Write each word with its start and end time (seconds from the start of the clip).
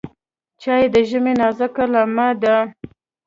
چای 0.61 0.83
د 0.93 0.95
ژمي 1.09 1.33
نازکه 1.39 1.83
لمحه 1.93 2.27
ده. 2.41 2.57